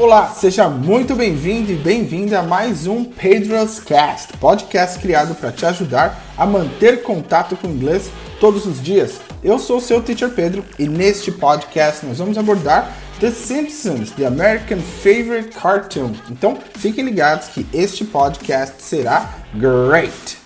[0.00, 5.66] Olá, seja muito bem-vindo e bem-vinda a mais um Pedro's Cast, podcast criado para te
[5.66, 8.10] ajudar a manter contato com o inglês
[8.40, 9.20] todos os dias.
[9.44, 14.24] Eu sou o seu teacher Pedro e neste podcast nós vamos abordar The Simpsons, the
[14.24, 16.12] American favorite cartoon.
[16.30, 20.39] Então, fiquem ligados que este podcast será great.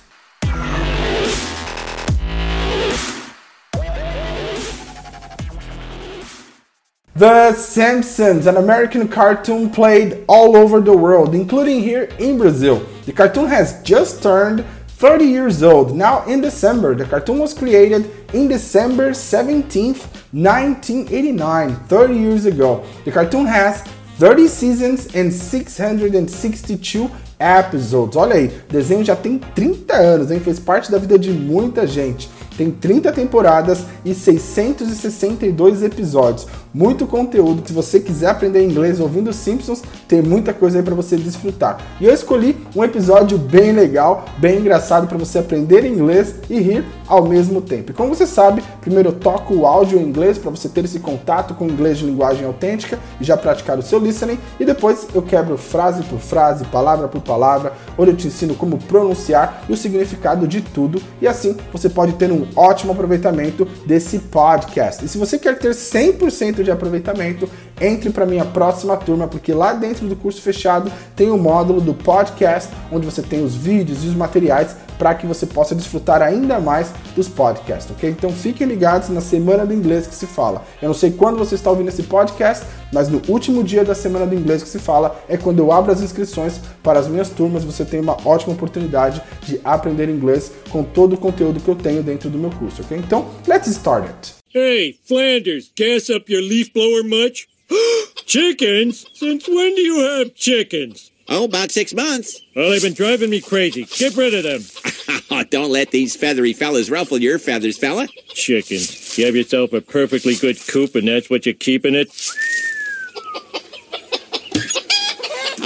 [7.17, 12.85] The Simpsons, an American cartoon played all over the world, including here in Brazil.
[13.07, 15.95] The cartoon has just turned 30 years old.
[15.95, 22.85] Now, in December, the cartoon was created in December 17th, 1989, 30 years ago.
[23.05, 23.83] The cartoon has
[24.19, 27.08] 30 seasons and 662
[27.39, 28.17] episodes.
[28.17, 30.41] Olha aí, o desenho já tem 30 anos, hein?
[30.41, 32.28] Fez parte da vida de muita gente.
[32.56, 36.47] Tem 30 temporadas e 662 episódios.
[36.72, 37.62] Muito conteúdo.
[37.66, 41.78] Se você quiser aprender inglês ouvindo Simpsons, tem muita coisa aí para você desfrutar.
[42.00, 46.84] E eu escolhi um episódio bem legal, bem engraçado para você aprender inglês e rir
[47.06, 47.91] ao mesmo tempo.
[47.91, 51.00] E como você sabe, primeiro eu toco o áudio em inglês para você ter esse
[51.00, 54.38] contato com inglês de linguagem autêntica e já praticar o seu listening.
[54.58, 58.78] E depois eu quebro frase por frase, palavra por palavra, onde eu te ensino como
[58.78, 61.02] pronunciar e o significado de tudo.
[61.20, 65.05] E assim você pode ter um ótimo aproveitamento desse podcast.
[65.05, 67.48] E se você quer ter 100% de aproveitamento,
[67.80, 71.81] entre para minha próxima turma, porque lá dentro do curso fechado tem o um módulo
[71.81, 76.22] do podcast, onde você tem os vídeos e os materiais para que você possa desfrutar
[76.22, 78.08] ainda mais dos podcasts, ok?
[78.11, 80.64] Então fiquem ligados na semana do inglês que se fala.
[80.81, 84.27] Eu não sei quando você está ouvindo esse podcast, mas no último dia da semana
[84.27, 87.64] do inglês que se fala é quando eu abro as inscrições para as minhas turmas.
[87.64, 92.03] Você tem uma ótima oportunidade de aprender inglês com todo o conteúdo que eu tenho
[92.03, 92.97] dentro do meu curso, ok?
[92.97, 94.34] Então, let's start it.
[94.55, 97.48] Hey, Flanders, gas up your leaf blower much?
[98.26, 99.06] chickens?
[99.14, 101.10] Since when do you have chickens?
[101.28, 102.41] Oh, about six months.
[102.54, 103.84] Well, they've been driving me crazy.
[103.84, 105.47] Get rid of them.
[105.50, 108.08] Don't let these feathery fellas ruffle your feathers, fella.
[108.28, 109.16] Chickens.
[109.19, 112.08] You have yourself a perfectly good coop, and that's what you're keeping it?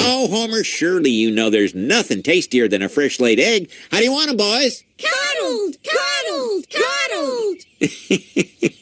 [0.01, 3.71] Oh, Homer, surely you know there's nothing tastier than a fresh laid egg.
[3.91, 4.85] How do you want 'em, boys?
[4.99, 7.59] Coddled, coddled, coddled.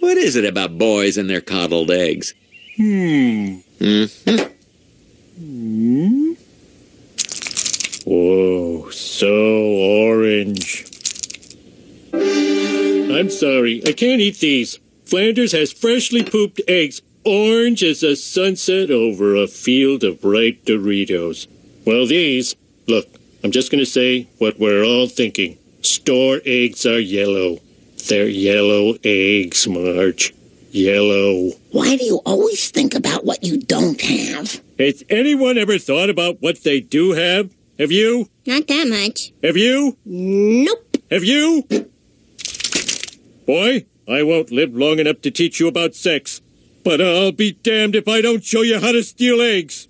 [0.00, 2.34] what is it about boys and their coddled eggs?
[2.76, 3.58] Hmm.
[3.78, 4.52] Mm-hmm.
[5.38, 6.32] Hmm?
[8.04, 10.84] Whoa, so orange.
[12.12, 14.78] I'm sorry, I can't eat these.
[15.04, 21.46] Flanders has freshly pooped eggs, orange as a sunset over a field of bright Doritos.
[21.86, 22.56] Well, these,
[22.88, 23.06] look,
[23.44, 25.58] I'm just gonna say what we're all thinking.
[25.80, 27.58] Store eggs are yellow.
[28.08, 30.34] They're yellow eggs, Marge.
[30.70, 31.52] Yellow.
[31.70, 34.60] Why do you always think about what you don't have?
[34.78, 37.50] Has anyone ever thought about what they do have?
[37.78, 38.28] Have you?
[38.46, 39.32] Not that much.
[39.42, 39.96] Have you?
[40.04, 40.98] Nope.
[41.10, 41.64] Have you?
[43.46, 46.42] Boy, I won't live long enough to teach you about sex.
[46.84, 49.88] But I'll be damned if I don't show you how to steal eggs.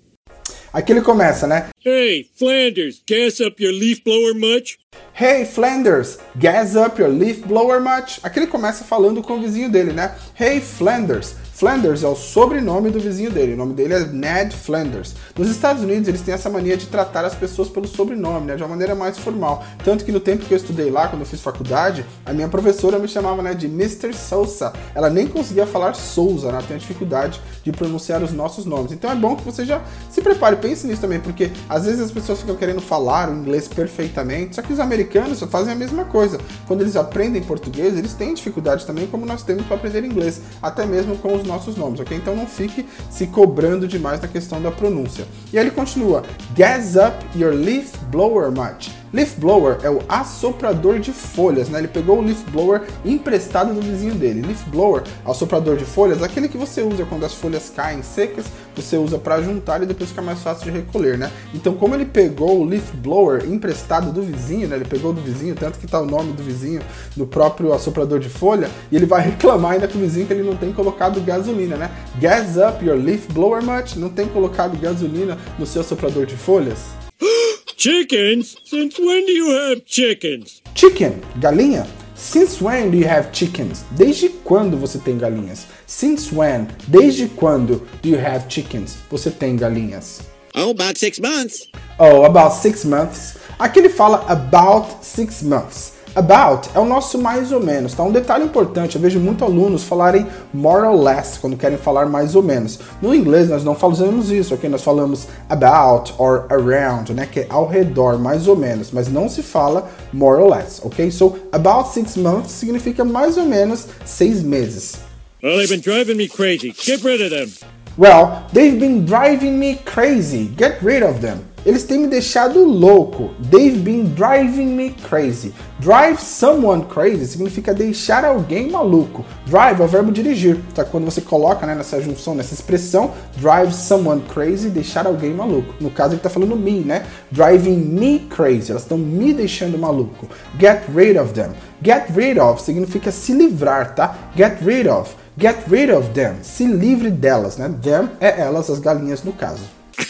[0.75, 1.69] Aqui ele começa, né?
[1.85, 4.77] Hey, Flanders, gas up your leaf blower much?
[5.17, 8.19] Hey Flanders, gas up your leaf blower much?
[8.21, 10.13] Aqui ele começa falando com o vizinho dele, né?
[10.37, 15.15] Hey Flanders, Flanders é o sobrenome do vizinho dele, o nome dele é Ned Flanders.
[15.37, 18.61] Nos Estados Unidos eles têm essa mania de tratar as pessoas pelo sobrenome, né, de
[18.61, 19.63] uma maneira mais formal.
[19.81, 22.99] Tanto que no tempo que eu estudei lá, quando eu fiz faculdade, a minha professora
[22.99, 24.13] me chamava né, de Mr.
[24.13, 24.73] Sousa.
[24.93, 28.91] Ela nem conseguia falar Souza, né, tem a dificuldade de pronunciar os nossos nomes.
[28.91, 32.11] Então é bom que você já se prepare, pense nisso também, porque às vezes as
[32.11, 36.03] pessoas ficam querendo falar o inglês perfeitamente, só que os americanos só fazem a mesma
[36.03, 36.37] coisa.
[36.67, 40.85] Quando eles aprendem português, eles têm dificuldade também, como nós temos para aprender inglês, até
[40.85, 42.17] mesmo com os nossos nomes, ok?
[42.17, 45.25] Então não fique se cobrando demais na questão da pronúncia.
[45.51, 46.23] E aí ele continua:
[46.55, 48.91] Gas up your leaf blower much.
[49.15, 51.79] Leaf blower é o assoprador de folhas, né?
[51.79, 54.41] Ele pegou o leaf blower emprestado do vizinho dele.
[54.41, 58.43] Leaf blower, assoprador de folhas, aquele que você usa quando as folhas caem secas,
[58.75, 61.31] você usa para juntar e depois fica mais fácil de recolher, né?
[61.53, 64.75] Então, como ele pegou o leaf blower emprestado do vizinho, né?
[64.75, 66.81] Ele pegou do vizinho, tanto que tá o nome do vizinho
[67.15, 70.43] no próprio assoprador de folha, e ele vai reclamar ainda com o vizinho que ele
[70.43, 71.89] não tem colocado gasolina, né?
[72.19, 73.95] Gas up your leaf blower much?
[73.95, 76.79] Não tem colocado gasolina no seu assoprador de folhas?
[77.77, 78.55] Chickens?
[78.63, 80.61] Since when do you have chickens?
[80.75, 81.85] Chicken, galinha.
[82.15, 83.83] Since when do you have chickens?
[83.91, 85.67] Desde quando você tem galinhas?
[85.85, 86.67] Since when?
[86.87, 88.95] Desde quando do you have chickens?
[89.09, 90.21] Você tem galinhas?
[90.55, 91.67] Oh, about six months.
[91.99, 93.37] Oh, about six months.
[93.59, 95.94] Aqui ele fala about six months.
[96.15, 98.01] About é o nosso mais ou menos, tá?
[98.01, 102.35] Um detalhe importante, eu vejo muitos alunos falarem more or less quando querem falar mais
[102.35, 102.79] ou menos.
[103.01, 104.69] No inglês nós não fazemos isso, ok?
[104.69, 107.27] Nós falamos about or around, né?
[107.29, 111.11] Que é ao redor, mais ou menos, mas não se fala more or less, ok?
[111.11, 114.95] So, about six months significa mais ou menos seis meses.
[115.43, 116.73] Well, they've been driving me crazy.
[116.81, 117.51] Get rid of them.
[117.97, 120.49] Well, they've been driving me crazy.
[120.57, 121.39] Get rid of them.
[121.65, 123.31] Eles têm me deixado louco.
[123.49, 125.51] They've been driving me crazy.
[125.79, 129.25] Drive someone crazy significa deixar alguém maluco.
[129.47, 130.59] Drive é o verbo dirigir.
[130.75, 130.85] Tá?
[130.85, 135.73] Quando você coloca né, nessa junção, nessa expressão, drive someone crazy, deixar alguém maluco.
[135.81, 137.03] No caso, ele está falando me, né?
[137.31, 138.69] Driving me crazy.
[138.69, 140.29] Elas estão me deixando maluco.
[140.59, 141.49] Get rid of them.
[141.83, 144.15] Get rid of significa se livrar, tá?
[144.37, 145.15] Get rid of.
[145.35, 146.35] Get rid of them.
[146.43, 147.73] Se livre delas, né?
[147.81, 149.63] Them é elas, as galinhas no caso.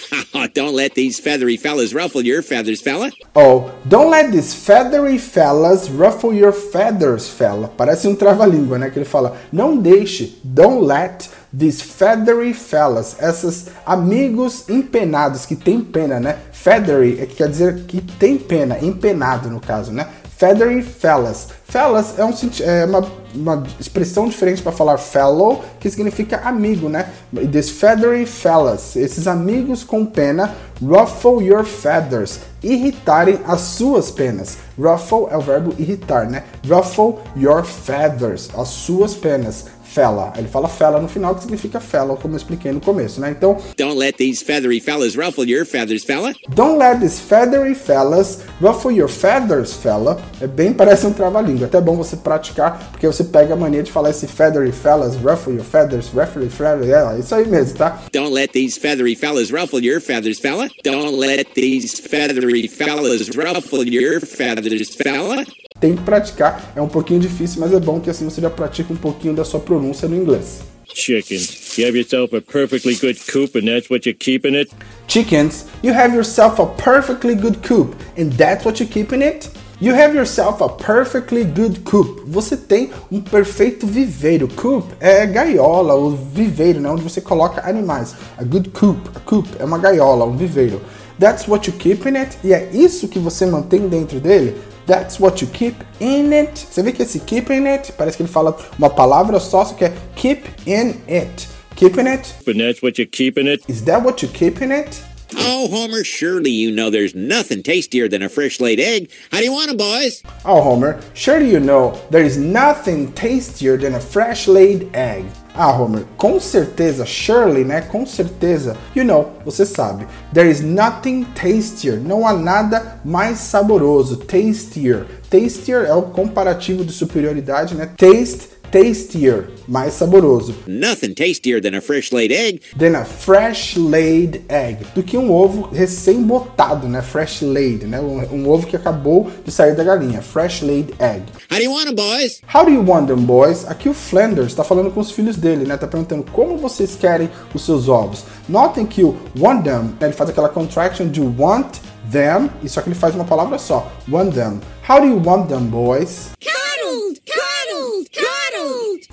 [0.53, 3.11] Don't let these feathery fellas ruffle your feathers, fella.
[3.35, 7.67] Oh, don't let these feathery fellas ruffle your feathers, fella.
[7.67, 8.89] Parece um trava-língua, né?
[8.89, 15.79] Que ele fala, não deixe, don't let these feathery fellas, esses amigos empenados, que tem
[15.81, 16.37] pena, né?
[16.51, 20.07] Feathery é que quer dizer que tem pena, empenado no caso, né?
[20.37, 21.47] Feathery fellas.
[21.63, 27.09] Fellas é, um, é uma, uma, expressão diferente para falar fellow, que significa amigo, né?
[27.51, 34.57] These feathery fellas, esses amigos com pena, ruffle your feathers, irritarem as suas penas.
[34.77, 36.43] Ruffle é o verbo irritar, né?
[36.67, 39.65] Ruffle your feathers, as suas penas
[39.95, 40.33] fella.
[40.37, 43.31] Ele fala fella no final, que significa fellow, como eu expliquei no começo, né?
[43.31, 46.33] Então, don't let these feathery fellas ruffle your feathers, fella.
[46.49, 50.21] Don't let these feathery fellas ruffle your feathers, fella.
[50.41, 51.67] É bem parece um trava-língua.
[51.67, 55.53] Até bom você praticar, porque você pega a mania de falar esse feathery fellas, ruffle
[55.53, 58.03] your feathers, ruffle feathers, é isso aí mesmo, tá?
[58.11, 60.67] Don't let these feathery fellas ruffle your feathers, fella.
[60.83, 65.45] Don't let these feathery fellas ruffle your feathers, fella
[65.79, 66.73] tem que praticar.
[66.75, 69.43] É um pouquinho difícil, mas é bom que assim você já pratica um pouquinho da
[69.43, 70.61] sua pronúncia no inglês.
[70.93, 71.77] Chickens.
[71.77, 74.71] You have yourself a perfectly good coop and that's what you're keeping it?
[75.07, 75.65] Chickens.
[75.83, 79.49] You have yourself a perfectly good coop and that's what you're keeping it?
[79.81, 82.23] You have yourself a perfectly good coop.
[82.27, 84.47] Você tem um perfeito viveiro.
[84.47, 88.15] Coop é gaiola, o viveiro, né, onde você coloca animais.
[88.37, 90.81] A good coop, a coop é uma gaiola, um viveiro.
[91.19, 92.37] That's what you keep in it.
[92.41, 94.55] E é isso que você mantém dentro dele.
[94.85, 96.67] That's what you keep in it.
[96.69, 99.73] Você vê que esse keep in it parece que ele fala uma palavra só, só
[99.73, 101.47] que é keep in it.
[101.75, 102.33] Keep in it.
[102.45, 103.63] But that's what you keep in it.
[103.67, 105.01] Is that what you keep in it?
[105.37, 109.09] Oh, Homer, surely you know there's nothing tastier than a fresh laid egg.
[109.31, 110.21] How do you want want 'em, boys?
[110.45, 115.25] Oh, Homer, surely you know there is nothing tastier than a fresh laid egg.
[115.57, 117.79] Ah, Homer, com certeza, surely, né?
[117.79, 118.75] Com certeza.
[118.93, 120.05] You know, você sabe.
[120.33, 121.97] There is nothing tastier.
[121.97, 124.17] Não há nada mais saboroso.
[124.17, 125.05] Tastier.
[125.29, 127.89] Tastier é o comparativo de superioridade, né?
[127.97, 130.53] Taste tastier, mais saboroso.
[130.67, 132.59] Nothing tastier than a fresh laid egg.
[132.77, 134.85] Than a fresh laid egg.
[134.93, 137.01] Do que um ovo recém-botado, né?
[137.01, 138.01] Fresh laid, né?
[138.01, 140.21] Um, um, ovo que acabou de sair da galinha.
[140.21, 141.23] Fresh laid egg.
[141.49, 142.41] How do you want them, boys?
[142.53, 143.65] How do you want them, boys?
[143.65, 145.77] Aqui o Flanders está falando com os filhos dele, né?
[145.77, 148.25] Tá perguntando como vocês querem os seus ovos.
[148.49, 150.07] Notem que o want them, né?
[150.07, 151.77] ele faz aquela contraction de want
[152.11, 153.89] them, e só que ele faz uma palavra só.
[154.11, 154.59] Want them.
[154.87, 156.35] How do you want them, boys?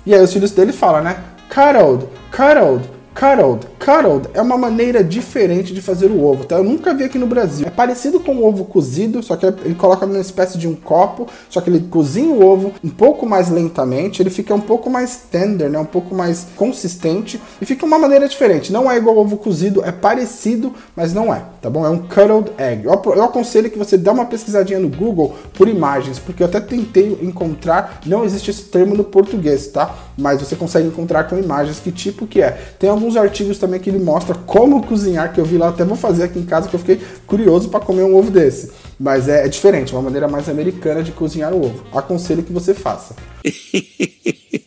[0.05, 1.17] E aí os filhos dele falam, né?
[1.49, 3.67] Cuddled, cuddled, cuddled.
[3.83, 6.55] Cuddled é uma maneira diferente de fazer o ovo, tá?
[6.55, 7.67] Eu nunca vi aqui no Brasil.
[7.67, 11.27] É parecido com o ovo cozido, só que ele coloca numa espécie de um copo,
[11.49, 15.23] só que ele cozinha o ovo um pouco mais lentamente, ele fica um pouco mais
[15.29, 15.77] tender, né?
[15.77, 18.71] Um pouco mais consistente e fica uma maneira diferente.
[18.71, 21.85] Não é igual ao ovo cozido, é parecido, mas não é, tá bom?
[21.85, 22.85] É um cuddled egg.
[22.85, 26.61] Eu, eu aconselho que você dê uma pesquisadinha no Google por imagens, porque eu até
[26.61, 29.93] tentei encontrar, não existe esse termo no português, tá?
[30.17, 32.51] Mas você consegue encontrar com imagens que tipo que é.
[32.79, 35.97] Tem alguns artigos também que ele mostra como cozinhar, que eu vi lá, até vou
[35.97, 38.71] fazer aqui em casa, que eu fiquei curioso para comer um ovo desse.
[38.99, 41.83] Mas é, é diferente, uma maneira mais americana de cozinhar o ovo.
[41.93, 43.15] Aconselho que você faça.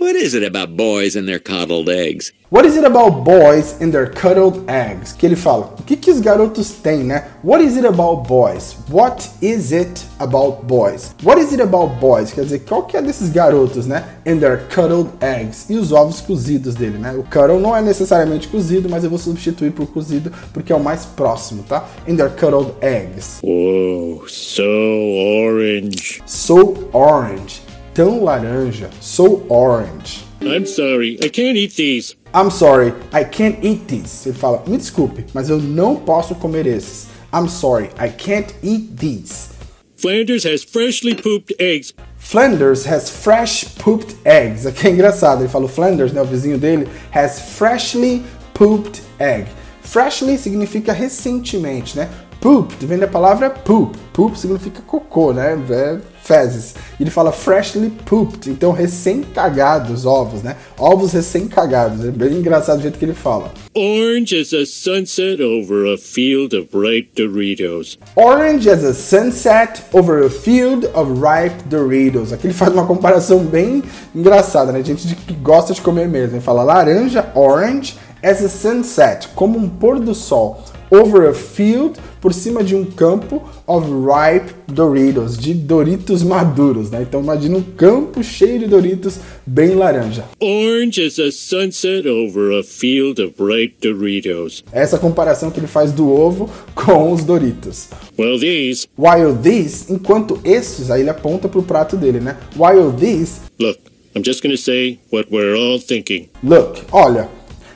[0.00, 2.32] What is it about boys and their coddled eggs?
[2.50, 5.12] What is it about boys and their cuddled eggs?
[5.12, 7.24] Que ele fala, o que, que os garotos têm, né?
[7.42, 8.76] What is it about boys?
[8.90, 11.14] What is it about boys?
[11.22, 12.32] What is it about boys?
[12.32, 14.04] Quer dizer, qual que é desses garotos, né?
[14.26, 15.66] And their cuddled eggs.
[15.68, 17.12] E os ovos cozidos dele, né?
[17.12, 20.82] O cuddle não é necessariamente cozido, mas eu vou substituir por cozido porque é o
[20.82, 21.88] mais próximo, tá?
[22.08, 23.40] And their cuddled eggs.
[23.42, 26.22] Oh, so orange.
[26.26, 27.63] So orange.
[27.94, 28.90] Tão laranja.
[29.00, 30.24] So orange.
[30.42, 32.16] I'm sorry, I can't eat these.
[32.34, 34.28] I'm sorry, I can't eat these.
[34.28, 37.06] Ele fala, me desculpe, mas eu não posso comer esses.
[37.32, 39.50] I'm sorry, I can't eat these.
[39.96, 44.66] Flanders has freshly pooped eggs Flanders has fresh pooped eggs.
[44.66, 48.24] Aqui é engraçado, ele falou Flanders, né, o vizinho dele, has freshly
[48.54, 49.46] pooped egg.
[49.82, 52.08] Freshly significa recentemente, né?
[52.44, 53.96] Pooped vem da palavra poop.
[54.12, 55.58] Poop significa cocô, né?
[55.70, 56.74] É fezes.
[57.00, 60.54] Ele fala freshly pooped, então recém-cagados ovos, né?
[60.78, 62.04] Ovos recém-cagados.
[62.04, 63.50] É bem engraçado o jeito que ele fala.
[63.74, 67.98] Orange as a sunset over a field of bright Doritos.
[68.14, 72.30] Orange as a sunset over a field of ripe Doritos.
[72.30, 73.82] Aqui ele faz uma comparação bem
[74.14, 74.84] engraçada, né?
[74.84, 76.36] Gente que gosta de comer mesmo.
[76.36, 81.98] Ele fala laranja, orange, as a sunset, como um pôr do sol over a field,
[82.20, 87.02] por cima de um campo of ripe Doritos, de Doritos maduros, né?
[87.02, 90.24] Então imagina um campo cheio de Doritos bem laranja.
[90.40, 94.64] Orange as a sunset over a field of bright Doritos.
[94.72, 97.88] Essa comparação que ele faz do ovo com os Doritos.
[98.18, 102.36] Well, these, While these, enquanto estes, aí ele aponta pro prato dele, né?
[102.56, 103.78] While these, look,
[104.16, 106.28] I'm just gonna say what we're all thinking.
[106.42, 107.28] look, olha,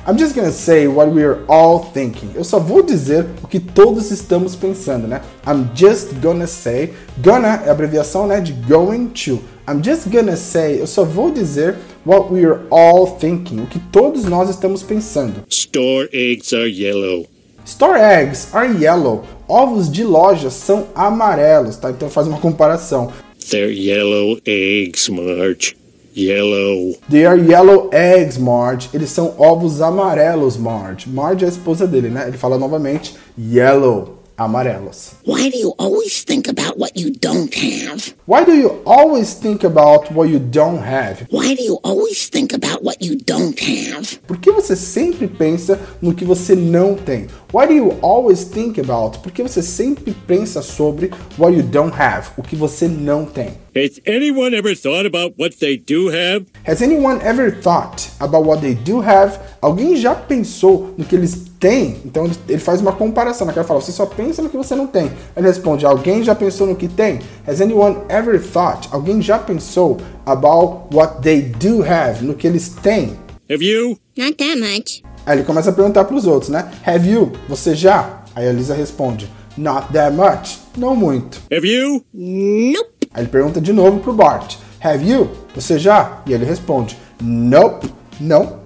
[0.07, 2.31] I'm just gonna say what we're all thinking.
[2.35, 5.21] Eu só vou dizer o que todos estamos pensando, né?
[5.47, 6.95] I'm just gonna say.
[7.23, 9.41] Gonna é a abreviação, né, de going to.
[9.69, 10.81] I'm just gonna say.
[10.81, 11.77] Eu só vou dizer
[12.07, 15.45] what we're all thinking, o que todos nós estamos pensando.
[15.51, 17.27] Store eggs are yellow.
[17.67, 19.25] Store eggs are yellow.
[19.47, 21.91] Ovos de loja são amarelos, tá?
[21.91, 23.13] Então faz uma comparação.
[23.51, 25.78] They're yellow eggs, Marge.
[26.19, 26.97] Yellow.
[27.09, 28.91] They are yellow eggs, Marge.
[28.93, 31.09] Eles são ovos amarelos, Marge.
[31.09, 32.27] Marge é a esposa dele, né?
[32.27, 35.13] Ele fala novamente yellow, amarelos.
[35.25, 38.15] Why do you always think about what you don't have?
[38.27, 41.25] Why do you always think about what you don't have?
[41.31, 44.19] Why do you always think about what you don't have?
[44.27, 47.29] Por que você sempre pensa no que você não tem?
[47.51, 49.21] Why do you always think about?
[49.21, 52.29] Por que você sempre pensa sobre what you don't have?
[52.37, 53.53] O que você não tem?
[53.75, 56.45] Has anyone ever thought about what they do have?
[56.67, 59.39] Has anyone ever thought about what they do have?
[59.63, 61.97] Alguém já pensou no que eles têm?
[62.05, 63.47] Então ele- ele faz uma comparação.
[63.47, 65.11] Naquela fala, você só pensa no que você não tem.
[65.35, 67.21] Ele responde, alguém já pensou no que tem?
[67.47, 68.89] Has anyone ever thought?
[68.93, 72.23] Alguém já pensou about what they do have?
[72.23, 73.17] No que eles têm?
[73.51, 73.97] Have you?
[74.19, 75.03] Not that much.
[75.29, 76.71] Aí ele começa a perguntar para os outros, né?
[76.87, 77.33] Have you?
[77.51, 78.23] Você já?
[78.35, 80.59] Aí a Lisa responde, not that much.
[80.75, 81.43] Não muito.
[81.55, 82.03] Have you?
[82.15, 83.09] Nope.
[83.13, 85.31] Aí ele pergunta de novo pro Bart, have you?
[85.55, 86.23] Você já?
[86.27, 87.93] E ele responde, nope.
[88.19, 88.61] Não.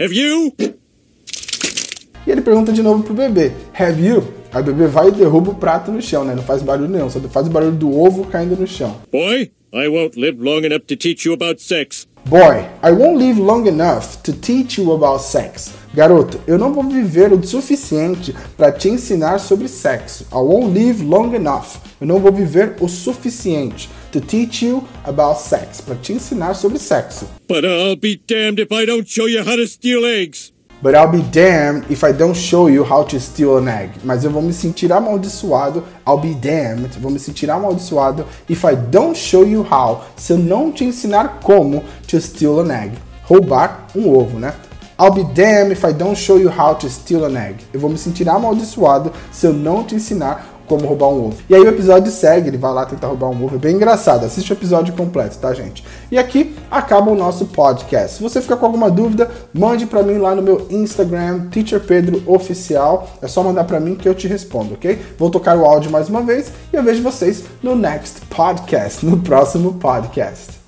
[0.00, 0.52] Have you?
[0.58, 4.26] E ele pergunta de novo pro bebê, have you?
[4.52, 6.34] Aí o bebê vai e derruba o prato no chão, né?
[6.34, 8.96] Não faz barulho nenhum, só faz o barulho do ovo caindo no chão.
[9.12, 12.08] Boy, I won't live long enough to teach you about sex.
[12.28, 15.72] Boy, I won't live long enough to teach you about sex.
[15.94, 20.26] Garoto, eu não vou viver o suficiente para te ensinar sobre sexo.
[20.30, 21.78] I won't live long enough.
[21.98, 26.78] Eu não vou viver o suficiente to teach you about sex, para te ensinar sobre
[26.78, 27.26] sexo.
[27.48, 30.52] But I'll be damned if I don't show you how to steal eggs.
[30.80, 33.90] But I'll be damned if I don't show you how to steal an egg.
[34.04, 35.82] Mas eu vou me sentir amaldiçoado.
[36.06, 36.98] I'll be damned.
[37.00, 40.04] Vou me sentir amaldiçoado if I don't show you how.
[40.14, 42.92] Se eu não te ensinar como to steal an egg.
[43.24, 44.54] Roubar um ovo, né?
[45.00, 47.64] I'll be damned if I don't show you how to steal an egg.
[47.72, 51.36] Eu vou me sentir amaldiçoado se eu não te ensinar como roubar um ovo.
[51.48, 53.56] E aí o episódio segue, ele vai lá tentar roubar um ovo.
[53.56, 54.24] É bem engraçado.
[54.24, 55.84] Assiste o episódio completo, tá, gente?
[56.10, 58.16] E aqui acaba o nosso podcast.
[58.16, 62.22] Se você ficar com alguma dúvida, mande para mim lá no meu Instagram, Teacher Pedro
[62.26, 63.08] Oficial.
[63.22, 64.98] É só mandar para mim que eu te respondo, ok?
[65.18, 69.18] Vou tocar o áudio mais uma vez e eu vejo vocês no next podcast, no
[69.18, 70.58] próximo podcast.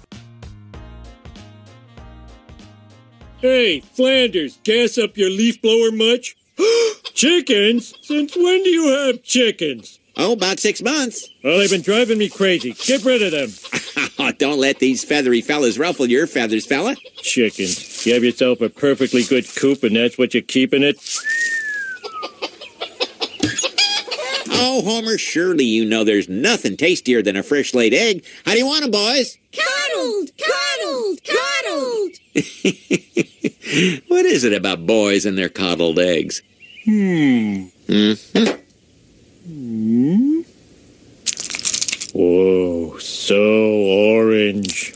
[3.43, 6.37] Hey, Flanders, gas up your leaf blower much?
[7.21, 7.93] chickens?
[8.01, 9.99] Since when do you have chickens?
[10.17, 11.29] Oh, about six months.
[11.45, 12.73] Well, they've been driving me crazy.
[12.73, 13.51] Get rid of them.
[14.19, 16.95] Oh, don't let these feathery fellas ruffle your feathers, fella.
[17.17, 18.05] Chickens.
[18.05, 20.97] You have yourself a perfectly good coop, and that's what you're keeping it?
[24.51, 28.25] Oh, Homer, surely you know there's nothing tastier than a fresh laid egg.
[28.45, 29.39] How do you want 'em, boys?
[29.53, 30.31] Coddled!
[30.37, 31.21] Coddled!
[31.25, 32.13] Coddled!
[34.09, 36.43] What is it about boys and their coddled eggs?
[42.13, 43.73] Whoa, so
[44.17, 44.95] orange.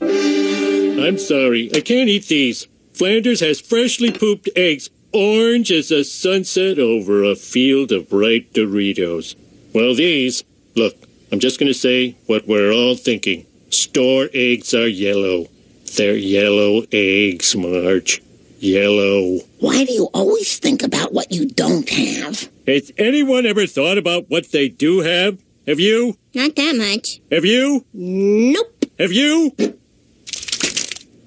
[0.00, 2.68] I'm sorry, I can't eat these.
[2.92, 9.34] Flanders has freshly pooped eggs, orange as a sunset over a field of bright Doritos.
[9.74, 10.44] Well, these,
[10.76, 10.94] look,
[11.32, 13.44] I'm just gonna say what we're all thinking.
[13.70, 15.48] Store eggs are yellow.
[15.96, 18.22] They're yellow eggs, Marge.
[18.62, 19.38] Yellow.
[19.58, 22.50] Why do you always think about what you don't have?
[22.66, 25.42] Has anyone ever thought about what they do have?
[25.66, 26.18] Have you?
[26.34, 27.20] Not that much.
[27.32, 27.86] Have you?
[27.94, 28.84] Nope.
[28.98, 29.52] Have you?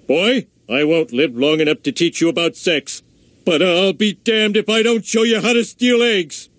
[0.07, 3.01] Boy, I won't live long enough to teach you about sex.
[3.45, 6.49] But I'll be damned if I don't show you how to steal eggs.